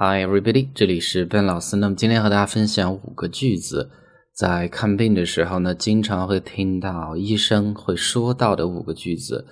[0.00, 1.74] Hi everybody，这里是 Ben 老师。
[1.74, 3.90] 那么今天和大家分享五个句子，
[4.32, 9.44] 在看病的时候呢，经常会听到医生会说到的五个句子。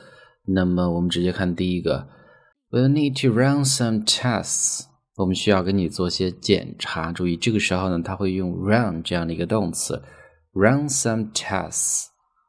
[0.47, 2.07] 那么我们直接看第一个
[2.71, 4.85] ，We need to run some tests。
[5.17, 7.11] 我们需要给你做些检查。
[7.11, 10.01] 注意，这个时候呢，它会用 run 这样的一个动词
[10.53, 12.05] ，run some tests，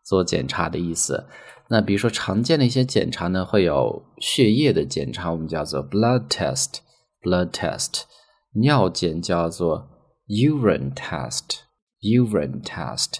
[0.05, 1.25] 做检查的意思。
[1.69, 6.81] 那比如说常见的一些检查呢，会有血液的检查，我们叫做 blood test。
[7.21, 8.03] Blood test，
[8.53, 9.89] 尿检叫做
[10.27, 13.15] urine test，urine test，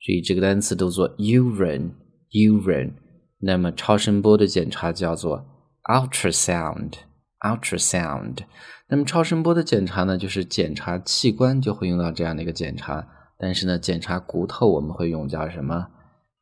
[0.00, 2.92] 所以这个单词都做 urine，urine。
[3.40, 5.46] 那么超声波的检查叫做
[5.84, 8.40] ultrasound，ultrasound。
[8.88, 15.86] 那么超声波的检查呢，就是检查器官就会用到这样的一个检查，但是呢，检查骨头我们会用叫什么？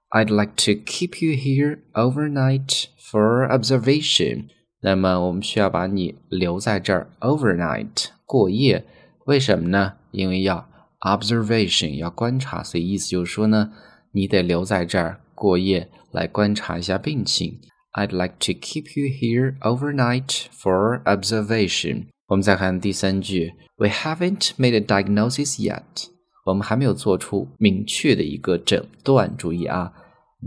[0.09, 4.47] ，I'd like to keep you here overnight for observation。
[4.81, 8.85] 那么我们需要把你留在这儿 overnight 过夜，
[9.25, 9.93] 为什么呢？
[10.11, 13.71] 因为要 observation 要观察，所以意思就是说呢，
[14.11, 17.59] 你得留在这儿过夜来观察一下病情。
[17.93, 22.07] I'd like to keep you here overnight for observation。
[22.27, 26.09] 我们再看第三句，We haven't made a diagnosis yet。
[26.45, 29.37] 我们还没有做出明确的一个诊断。
[29.37, 29.93] 注意啊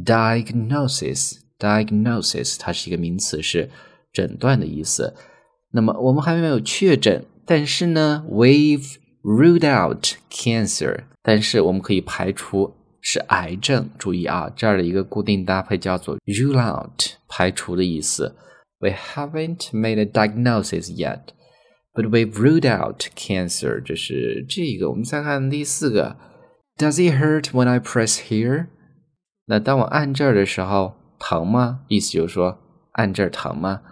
[0.04, 3.70] ，diagnosis，diagnosis，它是一个名词，是
[4.12, 5.14] 诊断的意思。
[5.72, 11.04] 那么我们还没有确诊，但是呢，we've ruled out cancer。
[11.22, 13.88] 但是我们可以排除是癌症。
[13.98, 18.36] 注意啊，这儿的一个固定搭配叫做 rule out，排除的意思。
[18.80, 21.20] We haven't made a diagnosis yet。
[22.00, 24.88] But we've ruled out cancer，这是这个。
[24.88, 26.16] 我们再看第四个
[26.78, 28.68] ，Does it hurt when I press here？
[29.44, 31.80] 那当我按这儿的时候，疼吗？
[31.88, 32.58] 意思就是说，
[32.92, 33.82] 按这儿疼吗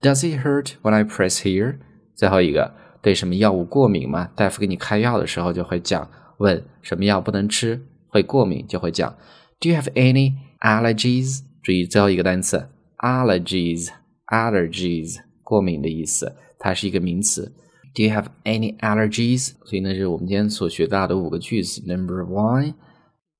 [0.00, 1.76] ？Does it hurt when I press here？
[2.16, 4.30] 最后一个，对什么药物过敏吗？
[4.34, 9.14] 大夫给你开药的时候就会讲，问什么药不能吃，会过敏就会讲
[9.60, 11.40] ，Do you have any allergies？
[11.62, 16.34] 注意最后一个单词，allergies，allergies，过敏的意思。
[16.60, 17.54] 它是一个名词。
[17.97, 19.53] Do you have any allergies？
[19.65, 21.83] 所以呢，是我们今天所学到的五个句子。
[21.85, 22.73] Number one,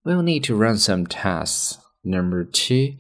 [0.04, 1.80] we'll need to run some tests.
[2.04, 2.98] Number two,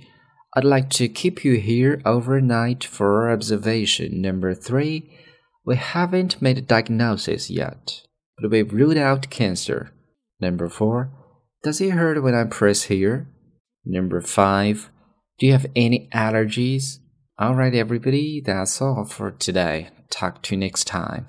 [0.55, 4.21] I'd like to keep you here overnight for observation.
[4.21, 5.03] Number three,
[5.63, 8.01] we haven't made a diagnosis yet,
[8.38, 9.91] but we've ruled out cancer.
[10.39, 11.11] Number four,
[11.63, 13.27] does it hurt when I press here?
[13.85, 14.89] Number five,
[15.38, 16.99] do you have any allergies?
[17.39, 19.89] Alright, everybody, that's all for today.
[20.09, 21.27] Talk to you next time.